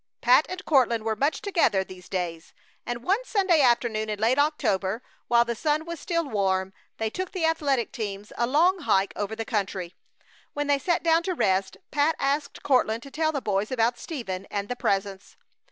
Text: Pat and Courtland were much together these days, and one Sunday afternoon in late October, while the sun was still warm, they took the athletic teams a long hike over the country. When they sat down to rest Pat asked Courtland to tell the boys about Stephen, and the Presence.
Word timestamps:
Pat 0.19 0.47
and 0.49 0.65
Courtland 0.65 1.03
were 1.03 1.15
much 1.15 1.43
together 1.43 1.83
these 1.83 2.09
days, 2.09 2.53
and 2.87 3.03
one 3.03 3.23
Sunday 3.23 3.61
afternoon 3.61 4.09
in 4.09 4.17
late 4.17 4.39
October, 4.39 5.03
while 5.27 5.45
the 5.45 5.53
sun 5.53 5.85
was 5.85 5.99
still 5.99 6.27
warm, 6.27 6.73
they 6.97 7.07
took 7.11 7.33
the 7.33 7.45
athletic 7.45 7.91
teams 7.91 8.33
a 8.35 8.47
long 8.47 8.79
hike 8.79 9.13
over 9.15 9.35
the 9.35 9.45
country. 9.45 9.93
When 10.53 10.65
they 10.65 10.79
sat 10.79 11.03
down 11.03 11.21
to 11.21 11.35
rest 11.35 11.77
Pat 11.91 12.15
asked 12.17 12.63
Courtland 12.63 13.03
to 13.03 13.11
tell 13.11 13.31
the 13.31 13.41
boys 13.43 13.69
about 13.69 13.99
Stephen, 13.99 14.47
and 14.49 14.69
the 14.69 14.75
Presence. 14.75 15.37